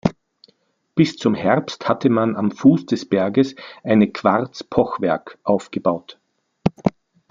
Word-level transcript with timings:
Bis 0.95 1.15
zum 1.17 1.35
Herbst 1.35 1.87
hatte 1.87 2.09
man 2.09 2.35
am 2.35 2.49
Fuß 2.49 2.87
des 2.87 3.07
Berges 3.07 3.55
eine 3.83 4.11
Quarz-Pochwerk 4.11 5.37
aufgebaut. 5.43 6.19